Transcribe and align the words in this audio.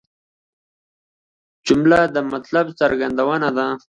جمله 1.67 1.99
د 2.15 2.17
مطلب 2.31 2.65
څرګندونه 2.79 3.47
ده. 3.57 3.67